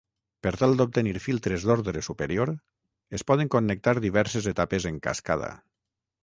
[0.45, 2.53] Per tal d'obtenir filtres d'ordre superior
[3.19, 5.53] es poden connectar diverses etapes en cascada.